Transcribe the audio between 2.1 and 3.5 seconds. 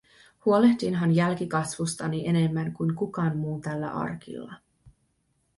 enemmän kuin kukaan